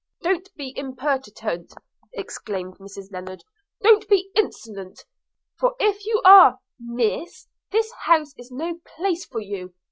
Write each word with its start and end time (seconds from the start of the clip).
'Don't 0.23 0.51
be 0.55 0.73
impertinent,' 0.75 1.75
exclaimed 2.13 2.75
Mrs 2.79 3.11
Lennard; 3.11 3.43
'don't 3.83 4.09
be 4.09 4.31
insolent– 4.35 5.05
for 5.59 5.75
if 5.79 6.07
you 6.07 6.19
are, 6.25 6.57
Miss, 6.79 7.45
this 7.71 7.91
house 8.07 8.33
is 8.35 8.49
no 8.49 8.79
place 8.97 9.27
for 9.27 9.41
you. 9.41 9.75